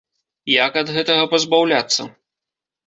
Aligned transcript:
Як 0.65 0.79
ад 0.81 0.87
гэтага 0.95 1.29
пазбаўляцца? 1.35 2.11